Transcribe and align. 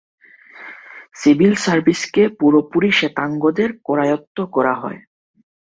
Civil 1.15 1.53
সার্ভিসকে 1.55 2.23
পুরোপুরি 2.39 2.89
শ্বেতাঙ্গদের 2.91 3.69
করায়ত্ত 3.85 4.37
করা 4.53 4.73
হয়। 4.73 4.99